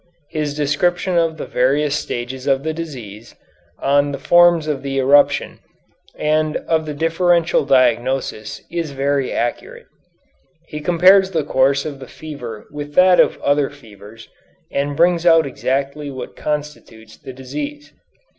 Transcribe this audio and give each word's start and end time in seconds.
His 0.31 0.55
description 0.57 1.15
of 1.15 1.37
the 1.37 1.45
various 1.45 1.93
stages 1.95 2.47
of 2.47 2.63
the 2.63 2.73
disease, 2.73 3.35
of 3.77 4.11
the 4.11 4.17
forms 4.17 4.65
of 4.65 4.81
the 4.81 4.97
eruption, 4.97 5.59
and 6.17 6.57
of 6.57 6.87
the 6.87 6.95
differential 6.95 7.65
diagnosis, 7.65 8.63
is 8.71 8.93
very 8.93 9.31
accurate. 9.31 9.85
He 10.65 10.79
compares 10.79 11.29
the 11.29 11.43
course 11.43 11.85
of 11.85 11.99
the 11.99 12.07
fever 12.07 12.65
with 12.71 12.95
that 12.95 13.19
of 13.19 13.39
other 13.43 13.69
fevers, 13.69 14.27
and 14.71 14.97
brings 14.97 15.23
out 15.23 15.45
exactly 15.45 16.09
what 16.09 16.35
constitutes 16.35 17.15
the 17.15 17.31
disease. 17.31 17.93